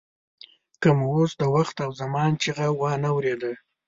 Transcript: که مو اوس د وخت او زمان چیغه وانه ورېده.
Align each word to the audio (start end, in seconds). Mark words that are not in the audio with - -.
که 0.81 0.89
مو 0.97 1.05
اوس 1.15 1.31
د 1.41 1.43
وخت 1.55 1.75
او 1.85 1.89
زمان 2.01 2.31
چیغه 2.41 2.67
وانه 2.79 3.09
ورېده. 3.15 3.51